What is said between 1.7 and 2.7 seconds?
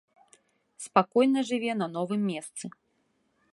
на новым месцы.